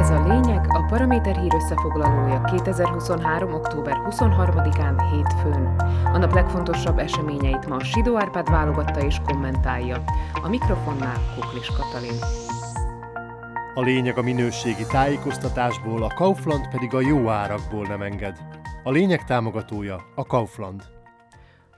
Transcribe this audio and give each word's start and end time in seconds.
Ez 0.00 0.10
a 0.10 0.26
lényeg 0.26 0.66
a 0.68 0.84
Paraméter 0.88 1.36
hír 1.36 1.54
összefoglalója 1.54 2.40
2023. 2.40 3.52
október 3.52 3.96
23-án 4.10 5.02
hétfőn. 5.12 5.76
A 6.12 6.18
nap 6.18 6.34
legfontosabb 6.34 6.98
eseményeit 6.98 7.66
ma 7.66 7.84
Sidó 7.84 8.16
Árpád 8.16 8.50
válogatta 8.50 9.00
és 9.00 9.16
kommentálja. 9.26 10.04
A 10.42 10.48
mikrofonnál 10.48 11.16
Kuklis 11.34 11.66
Katalin. 11.66 12.18
A 13.74 13.80
lényeg 13.80 14.18
a 14.18 14.22
minőségi 14.22 14.86
tájékoztatásból, 14.90 16.02
a 16.02 16.14
Kaufland 16.14 16.68
pedig 16.70 16.94
a 16.94 17.00
jó 17.00 17.28
árakból 17.28 17.86
nem 17.86 18.02
enged. 18.02 18.36
A 18.82 18.90
lényeg 18.90 19.24
támogatója 19.24 20.00
a 20.14 20.26
Kaufland. 20.26 20.99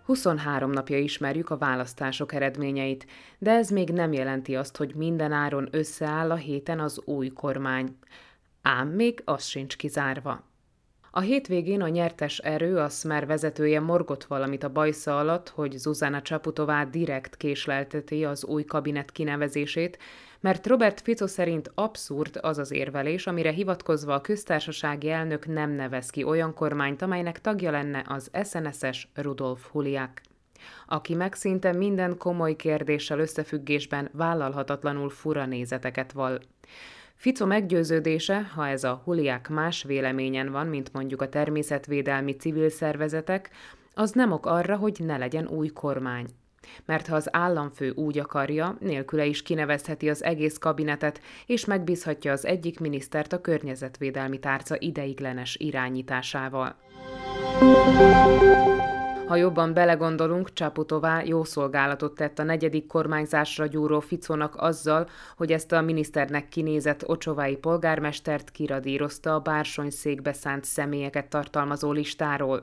23 0.04 0.70
napja 0.70 0.98
ismerjük 0.98 1.50
a 1.50 1.56
választások 1.56 2.32
eredményeit, 2.32 3.06
de 3.38 3.50
ez 3.50 3.70
még 3.70 3.88
nem 3.90 4.12
jelenti 4.12 4.56
azt, 4.56 4.76
hogy 4.76 4.94
minden 4.94 5.32
áron 5.32 5.68
összeáll 5.70 6.30
a 6.30 6.34
héten 6.34 6.80
az 6.80 7.00
új 7.04 7.28
kormány. 7.28 7.96
Ám 8.62 8.88
még 8.88 9.22
az 9.24 9.44
sincs 9.44 9.76
kizárva. 9.76 10.50
A 11.14 11.20
hétvégén 11.20 11.82
a 11.82 11.88
nyertes 11.88 12.38
erő, 12.38 12.76
a 12.76 12.88
Smer 12.88 13.26
vezetője 13.26 13.80
morgott 13.80 14.24
valamit 14.24 14.64
a 14.64 14.72
bajsza 14.72 15.18
alatt, 15.18 15.48
hogy 15.48 15.72
Zuzana 15.72 16.22
Csaputová 16.22 16.84
direkt 16.84 17.36
késlelteti 17.36 18.24
az 18.24 18.44
új 18.44 18.64
kabinet 18.64 19.10
kinevezését, 19.10 19.98
mert 20.42 20.66
Robert 20.66 21.00
Fico 21.00 21.26
szerint 21.26 21.70
abszurd 21.74 22.38
az 22.40 22.58
az 22.58 22.72
érvelés, 22.72 23.26
amire 23.26 23.50
hivatkozva 23.50 24.14
a 24.14 24.20
köztársasági 24.20 25.10
elnök 25.10 25.46
nem 25.46 25.70
nevez 25.70 26.10
ki 26.10 26.24
olyan 26.24 26.54
kormányt, 26.54 27.02
amelynek 27.02 27.40
tagja 27.40 27.70
lenne 27.70 28.04
az 28.08 28.30
SNS-es 28.44 29.08
Rudolf 29.14 29.70
Huliák 29.70 30.22
aki 30.86 31.14
meg 31.14 31.34
szinte 31.34 31.72
minden 31.72 32.16
komoly 32.18 32.56
kérdéssel 32.56 33.18
összefüggésben 33.18 34.08
vállalhatatlanul 34.12 35.10
fura 35.10 35.46
nézeteket 35.46 36.12
val. 36.12 36.40
Fico 37.14 37.46
meggyőződése, 37.46 38.42
ha 38.54 38.68
ez 38.68 38.84
a 38.84 39.00
huliák 39.04 39.48
más 39.48 39.82
véleményen 39.82 40.50
van, 40.50 40.66
mint 40.66 40.92
mondjuk 40.92 41.22
a 41.22 41.28
természetvédelmi 41.28 42.32
civil 42.32 42.68
szervezetek, 42.68 43.50
az 43.94 44.10
nem 44.10 44.32
ok 44.32 44.46
arra, 44.46 44.76
hogy 44.76 44.96
ne 44.98 45.16
legyen 45.16 45.48
új 45.48 45.68
kormány. 45.68 46.26
Mert 46.84 47.06
ha 47.06 47.16
az 47.16 47.28
államfő 47.34 47.90
úgy 47.90 48.18
akarja, 48.18 48.76
nélküle 48.80 49.24
is 49.24 49.42
kinevezheti 49.42 50.10
az 50.10 50.24
egész 50.24 50.58
kabinetet, 50.58 51.20
és 51.46 51.64
megbízhatja 51.64 52.32
az 52.32 52.46
egyik 52.46 52.80
minisztert 52.80 53.32
a 53.32 53.40
környezetvédelmi 53.40 54.38
tárca 54.38 54.76
ideiglenes 54.78 55.56
irányításával. 55.56 56.76
Ha 59.26 59.38
jobban 59.38 59.74
belegondolunk, 59.74 60.52
Csaputová 60.52 61.22
jó 61.24 61.44
szolgálatot 61.44 62.14
tett 62.14 62.38
a 62.38 62.42
negyedik 62.42 62.86
kormányzásra 62.86 63.66
gyúró 63.66 64.00
Ficónak 64.00 64.54
azzal, 64.56 65.08
hogy 65.36 65.52
ezt 65.52 65.72
a 65.72 65.80
miniszternek 65.80 66.48
kinézett 66.48 67.08
ocsovái 67.08 67.56
polgármestert 67.56 68.50
kiradírozta 68.50 69.34
a 69.34 69.40
bársony 69.40 69.90
székbe 69.90 70.32
szánt 70.32 70.64
személyeket 70.64 71.28
tartalmazó 71.28 71.92
listáról. 71.92 72.62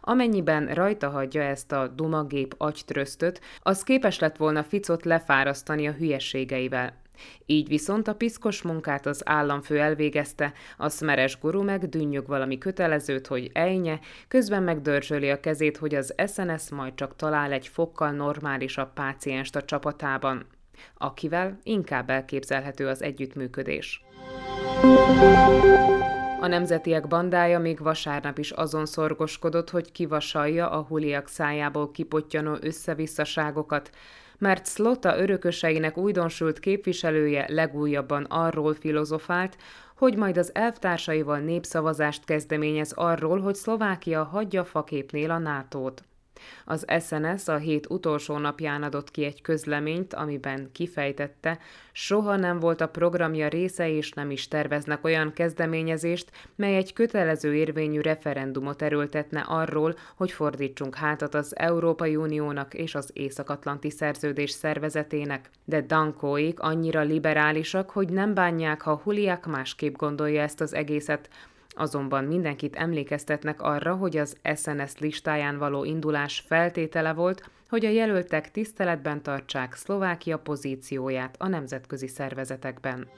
Amennyiben 0.00 0.74
rajta 0.74 1.08
hagyja 1.08 1.42
ezt 1.42 1.72
a 1.72 1.86
dumagép 1.86 2.54
agytröztöt, 2.58 3.40
az 3.62 3.82
képes 3.82 4.18
lett 4.18 4.36
volna 4.36 4.62
Ficot 4.62 5.04
lefárasztani 5.04 5.88
a 5.88 5.92
hülyeségeivel. 5.92 6.98
Így 7.46 7.68
viszont 7.68 8.08
a 8.08 8.14
piszkos 8.14 8.62
munkát 8.62 9.06
az 9.06 9.22
államfő 9.24 9.78
elvégezte, 9.78 10.52
a 10.76 10.88
szmeres 10.88 11.38
guru 11.38 11.62
meg 11.62 11.88
dünnyög 11.88 12.26
valami 12.26 12.58
kötelezőt, 12.58 13.26
hogy 13.26 13.50
ejnye, 13.52 14.00
közben 14.28 14.62
megdörzsöli 14.62 15.30
a 15.30 15.40
kezét, 15.40 15.76
hogy 15.76 15.94
az 15.94 16.14
SNS 16.26 16.70
majd 16.70 16.94
csak 16.94 17.16
talál 17.16 17.52
egy 17.52 17.68
fokkal 17.68 18.10
normálisabb 18.10 18.92
pácienst 18.92 19.56
a 19.56 19.62
csapatában, 19.62 20.46
akivel 20.98 21.58
inkább 21.62 22.10
elképzelhető 22.10 22.86
az 22.86 23.02
együttműködés. 23.02 24.04
A 26.40 26.46
nemzetiek 26.46 27.08
bandája 27.08 27.58
még 27.58 27.78
vasárnap 27.78 28.38
is 28.38 28.50
azon 28.50 28.86
szorgoskodott, 28.86 29.70
hogy 29.70 29.92
kivasalja 29.92 30.70
a 30.70 30.82
huliak 30.82 31.28
szájából 31.28 31.90
kipottyanó 31.90 32.56
összevisszaságokat, 32.60 33.90
mert 34.38 34.66
Szlota 34.66 35.18
örököseinek 35.18 35.96
újdonsült 35.96 36.58
képviselője 36.58 37.44
legújabban 37.48 38.24
arról 38.24 38.74
filozofált, 38.74 39.56
hogy 39.96 40.16
majd 40.16 40.36
az 40.36 40.54
elvtársaival 40.54 41.38
népszavazást 41.38 42.24
kezdeményez 42.24 42.92
arról, 42.92 43.40
hogy 43.40 43.54
Szlovákia 43.54 44.24
hagyja 44.24 44.64
faképnél 44.64 45.30
a 45.30 45.38
NATO-t. 45.38 46.02
Az 46.64 46.84
SNS 47.00 47.48
a 47.48 47.56
hét 47.56 47.86
utolsó 47.88 48.38
napján 48.38 48.82
adott 48.82 49.10
ki 49.10 49.24
egy 49.24 49.42
közleményt, 49.42 50.14
amiben 50.14 50.68
kifejtette, 50.72 51.58
soha 51.92 52.36
nem 52.36 52.58
volt 52.58 52.80
a 52.80 52.88
programja 52.88 53.48
része 53.48 53.90
és 53.90 54.10
nem 54.10 54.30
is 54.30 54.48
terveznek 54.48 55.04
olyan 55.04 55.32
kezdeményezést, 55.32 56.30
mely 56.56 56.76
egy 56.76 56.92
kötelező 56.92 57.54
érvényű 57.54 58.00
referendumot 58.00 58.82
erőltetne 58.82 59.40
arról, 59.40 59.94
hogy 60.16 60.30
fordítsunk 60.30 60.94
hátat 60.94 61.34
az 61.34 61.56
Európai 61.56 62.16
Uniónak 62.16 62.74
és 62.74 62.94
az 62.94 63.10
Észak-Atlanti 63.12 63.90
Szerződés 63.90 64.50
szervezetének. 64.50 65.50
De 65.64 65.80
Dankóik 65.80 66.60
annyira 66.60 67.00
liberálisak, 67.00 67.90
hogy 67.90 68.08
nem 68.08 68.34
bánják, 68.34 68.82
ha 68.82 69.00
Huliák 69.04 69.46
másképp 69.46 69.96
gondolja 69.96 70.42
ezt 70.42 70.60
az 70.60 70.74
egészet, 70.74 71.28
Azonban 71.76 72.24
mindenkit 72.24 72.76
emlékeztetnek 72.76 73.62
arra, 73.62 73.94
hogy 73.94 74.16
az 74.16 74.36
SNS 74.54 74.98
listáján 74.98 75.58
való 75.58 75.84
indulás 75.84 76.44
feltétele 76.46 77.12
volt, 77.12 77.50
hogy 77.68 77.84
a 77.84 77.88
jelöltek 77.88 78.50
tiszteletben 78.50 79.22
tartsák 79.22 79.74
Szlovákia 79.74 80.38
pozícióját 80.38 81.34
a 81.38 81.48
nemzetközi 81.48 82.06
szervezetekben. 82.06 83.08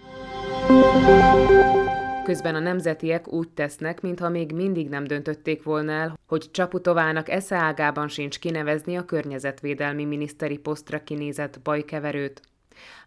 Közben 2.25 2.55
a 2.55 2.59
nemzetiek 2.59 3.33
úgy 3.33 3.49
tesznek, 3.49 4.01
mintha 4.01 4.29
még 4.29 4.53
mindig 4.53 4.89
nem 4.89 5.05
döntötték 5.05 5.63
volna 5.63 5.93
el, 5.93 6.19
hogy 6.27 6.51
Csaputovának 6.51 7.29
esze 7.29 7.57
ágában 7.57 8.09
sincs 8.09 8.39
kinevezni 8.39 8.97
a 8.97 9.05
környezetvédelmi 9.05 10.05
miniszteri 10.05 10.59
posztra 10.59 11.03
kinézett 11.03 11.61
bajkeverőt. 11.63 12.43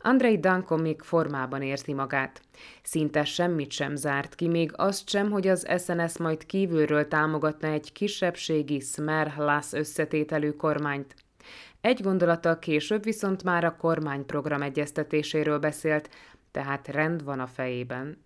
Andrei 0.02 0.40
Danko 0.40 0.78
még 0.78 1.02
formában 1.02 1.62
érti 1.62 1.94
magát. 1.94 2.42
Szinte 2.84 3.24
semmit 3.24 3.72
sem 3.72 3.96
zárt 3.96 4.36
ki, 4.36 4.48
még 4.48 4.72
azt 4.76 5.10
sem, 5.10 5.32
hogy 5.32 5.48
az 5.48 5.68
SNS 5.78 6.18
majd 6.18 6.46
kívülről 6.46 7.08
támogatna 7.08 7.68
egy 7.68 7.92
kisebbségi 7.92 8.80
Smer-Hlas 8.80 9.74
összetételű 9.74 10.52
kormányt. 10.52 11.16
Egy 11.82 12.02
gondolattal 12.02 12.60
később 12.60 13.04
viszont 13.04 13.44
már 13.44 13.64
a 13.64 13.76
kormányprogram 13.76 14.62
egyeztetéséről 14.62 15.60
beszélt, 15.60 16.10
tehát 16.52 16.88
rend 16.88 17.24
van 17.24 17.40
a 17.40 17.48
fejében. 17.48 18.25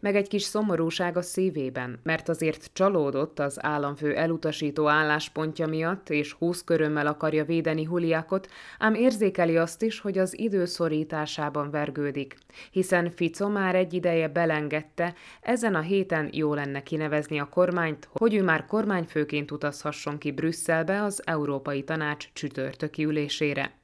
Meg 0.00 0.16
egy 0.16 0.28
kis 0.28 0.42
szomorúság 0.42 1.16
a 1.16 1.22
szívében, 1.22 2.00
mert 2.02 2.28
azért 2.28 2.70
csalódott 2.72 3.38
az 3.38 3.64
államfő 3.64 4.14
elutasító 4.14 4.88
álláspontja 4.88 5.66
miatt, 5.66 6.10
és 6.10 6.32
húsz 6.32 6.64
körömmel 6.64 7.06
akarja 7.06 7.44
védeni 7.44 7.84
Huliákot, 7.84 8.48
ám 8.78 8.94
érzékeli 8.94 9.56
azt 9.56 9.82
is, 9.82 10.00
hogy 10.00 10.18
az 10.18 10.38
időszorításában 10.38 11.70
vergődik, 11.70 12.36
hiszen 12.70 13.10
Fico 13.10 13.48
már 13.48 13.74
egy 13.74 13.94
ideje 13.94 14.28
belengedte, 14.28 15.14
ezen 15.40 15.74
a 15.74 15.80
héten 15.80 16.28
jó 16.32 16.54
lenne 16.54 16.82
kinevezni 16.82 17.38
a 17.40 17.48
kormányt, 17.48 18.08
hogy 18.12 18.34
ő 18.34 18.42
már 18.42 18.66
kormányfőként 18.66 19.50
utazhasson 19.50 20.18
ki 20.18 20.30
Brüsszelbe 20.32 21.02
az 21.02 21.22
Európai 21.24 21.84
Tanács 21.84 22.28
csütörtöki 22.32 23.04
ülésére. 23.04 23.81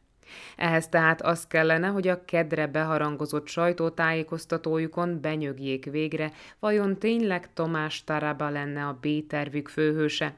Ehhez 0.56 0.89
tehát 0.89 1.22
az 1.22 1.47
kellene, 1.47 1.87
hogy 1.87 2.09
a 2.09 2.25
kedre 2.25 2.66
beharangozott 2.66 3.47
sajtótájékoztatójukon 3.47 5.21
benyögjék 5.21 5.84
végre, 5.84 6.33
vajon 6.59 6.99
tényleg 6.99 7.53
Tomás 7.53 8.05
Taraba 8.05 8.49
lenne 8.49 8.87
a 8.87 8.99
B-tervük 9.00 9.69
főhőse, 9.69 10.34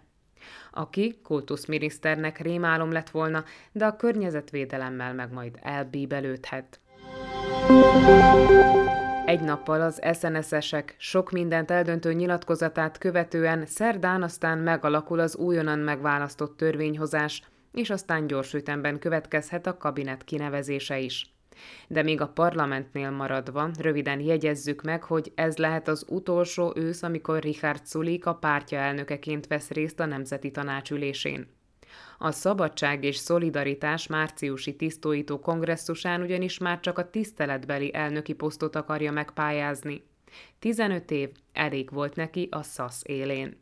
aki 0.71 1.19
kultuszminiszternek 1.23 2.39
rémálom 2.39 2.93
lett 2.93 3.11
volna, 3.11 3.45
de 3.73 3.87
a 3.87 3.97
környezetvédelemmel 3.97 5.15
meg 5.15 5.33
majd 5.33 5.59
elbíbelődhet. 5.63 6.81
Egy 9.25 9.41
nappal 9.41 9.81
az 9.81 10.01
SNS-esek 10.15 10.95
sok 10.99 11.31
mindent 11.31 11.71
eldöntő 11.71 12.13
nyilatkozatát 12.13 12.99
követően 12.99 13.67
szerdán 13.67 14.23
aztán 14.23 14.59
megalakul 14.59 15.21
az 15.21 15.37
újonnan 15.37 15.79
megválasztott 15.79 16.57
törvényhozás, 16.57 17.43
és 17.73 17.91
aztán 17.91 18.27
gyors 18.27 18.55
ütemben 18.55 18.99
következhet 18.99 19.67
a 19.67 19.77
kabinet 19.77 20.25
kinevezése 20.25 20.99
is. 20.99 21.35
De 21.89 22.03
még 22.03 22.21
a 22.21 22.29
parlamentnél 22.29 23.11
maradva, 23.11 23.71
röviden 23.79 24.21
jegyezzük 24.21 24.83
meg, 24.83 25.03
hogy 25.03 25.33
ez 25.35 25.57
lehet 25.57 25.89
az 25.89 26.05
utolsó 26.09 26.73
ősz, 26.77 27.03
amikor 27.03 27.43
Richard 27.43 27.87
Sulik 27.87 28.27
a 28.27 28.35
pártja 28.35 28.79
elnökeként 28.79 29.47
vesz 29.47 29.71
részt 29.71 30.01
a 30.01 30.05
Nemzeti 30.05 30.51
Tanácsülésén. 30.51 31.49
A 32.19 32.31
Szabadság 32.31 33.05
és 33.05 33.17
Szolidaritás 33.17 34.07
márciusi 34.07 34.77
tisztóító 34.77 35.41
kongresszusán 35.41 36.21
ugyanis 36.21 36.59
már 36.59 36.81
csak 36.81 36.99
a 36.99 37.11
tiszteletbeli 37.11 37.95
elnöki 37.95 38.33
posztot 38.33 38.77
akarja 38.77 39.13
megpályázni. 39.13 40.03
15 40.59 41.11
év 41.11 41.31
elég 41.53 41.91
volt 41.91 42.17
neki 42.17 42.49
a 42.51 42.63
SZASZ 42.63 43.03
élén. 43.07 43.57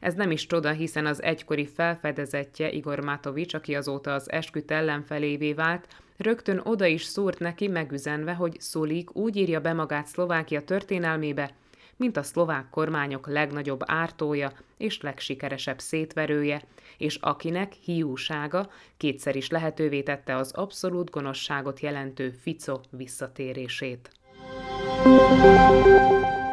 Ez 0.00 0.14
nem 0.14 0.30
is 0.30 0.46
csoda, 0.46 0.70
hiszen 0.70 1.06
az 1.06 1.22
egykori 1.22 1.66
felfedezetje 1.66 2.70
Igor 2.70 3.00
Matovics, 3.00 3.54
aki 3.54 3.74
azóta 3.74 4.14
az 4.14 4.30
esküt 4.30 4.70
ellenfelévé 4.70 5.52
vált, 5.52 5.86
rögtön 6.16 6.60
oda 6.64 6.86
is 6.86 7.04
szúrt 7.04 7.38
neki 7.38 7.68
megüzenve, 7.68 8.32
hogy 8.32 8.60
Szolik 8.60 9.16
úgy 9.16 9.36
írja 9.36 9.60
be 9.60 9.72
magát 9.72 10.06
Szlovákia 10.06 10.60
történelmébe, 10.60 11.50
mint 11.96 12.16
a 12.16 12.22
szlovák 12.22 12.70
kormányok 12.70 13.26
legnagyobb 13.26 13.80
ártója 13.84 14.52
és 14.76 15.00
legsikeresebb 15.00 15.78
szétverője, 15.78 16.62
és 16.98 17.16
akinek 17.20 17.72
hiúsága 17.72 18.70
kétszer 18.96 19.36
is 19.36 19.48
lehetővé 19.48 20.02
tette 20.02 20.36
az 20.36 20.52
abszolút 20.52 21.10
gonoszságot 21.10 21.80
jelentő 21.80 22.30
Fico 22.30 22.80
visszatérését. 22.90 24.10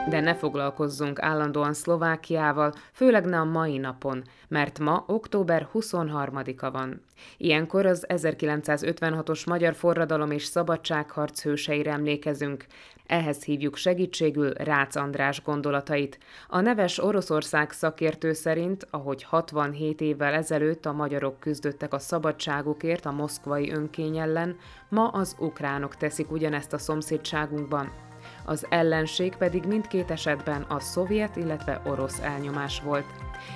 De 0.09 0.19
ne 0.19 0.35
foglalkozzunk 0.35 1.21
állandóan 1.21 1.73
Szlovákiával, 1.73 2.73
főleg 2.91 3.25
ne 3.25 3.39
a 3.39 3.43
mai 3.43 3.77
napon, 3.77 4.23
mert 4.47 4.79
ma 4.79 5.03
október 5.07 5.67
23-a 5.73 6.71
van. 6.71 7.01
Ilyenkor 7.37 7.85
az 7.85 8.05
1956-os 8.07 9.47
magyar 9.47 9.73
forradalom 9.73 10.31
és 10.31 10.43
szabadságharc 10.43 11.41
hőseire 11.41 11.91
emlékezünk. 11.91 12.65
Ehhez 13.05 13.43
hívjuk 13.43 13.75
segítségül 13.75 14.53
Rácz 14.53 14.95
András 14.95 15.41
gondolatait. 15.43 16.19
A 16.47 16.59
neves 16.59 17.03
Oroszország 17.03 17.71
szakértő 17.71 18.33
szerint, 18.33 18.87
ahogy 18.89 19.23
67 19.23 20.01
évvel 20.01 20.33
ezelőtt 20.33 20.85
a 20.85 20.93
magyarok 20.93 21.39
küzdöttek 21.39 21.93
a 21.93 21.99
szabadságukért 21.99 23.05
a 23.05 23.11
moszkvai 23.11 23.71
önkény 23.71 24.17
ellen, 24.17 24.55
ma 24.89 25.07
az 25.07 25.35
ukránok 25.39 25.95
teszik 25.95 26.31
ugyanezt 26.31 26.73
a 26.73 26.77
szomszédságunkban 26.77 28.11
az 28.45 28.65
ellenség 28.69 29.35
pedig 29.35 29.65
mindkét 29.65 30.11
esetben 30.11 30.61
a 30.61 30.79
szovjet, 30.79 31.35
illetve 31.35 31.81
orosz 31.85 32.19
elnyomás 32.19 32.81
volt, 32.81 33.05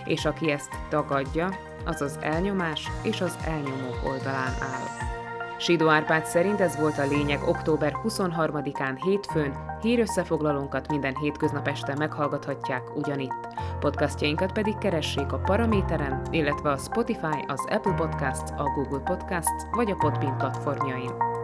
és 0.06 0.26
aki 0.26 0.52
ezt 0.52 0.72
tagadja, 0.90 1.50
az 1.86 2.02
az 2.02 2.18
elnyomás 2.22 2.92
és 3.04 3.22
az 3.22 3.38
elnyomók 3.46 4.00
oldalán 4.06 4.54
áll. 4.62 5.16
Sidó 5.60 5.88
Árpád 5.88 6.26
szerint 6.26 6.62
ez 6.62 6.78
volt 6.78 6.98
a 6.98 7.08
lényeg 7.08 7.44
október 7.48 7.94
23-án 8.04 8.98
hétfőn, 9.04 9.54
hírösszefoglalónkat 9.82 10.88
minden 10.88 11.18
hétköznap 11.18 11.68
este 11.68 11.96
meghallgathatják 11.96 12.96
ugyanitt. 12.96 13.48
Podcastjainkat 13.80 14.52
pedig 14.52 14.78
keressék 14.78 15.32
a 15.32 15.40
Paraméteren, 15.40 16.22
illetve 16.32 16.72
a 16.72 16.78
Spotify, 16.78 17.46
az 17.48 17.66
Apple 17.70 17.94
Podcasts, 17.94 18.52
a 18.58 18.64
Google 18.64 19.00
Podcasts 19.00 19.64
vagy 19.72 19.92
a 19.92 19.96
Podbean 19.96 20.38
platformjain. 20.38 21.37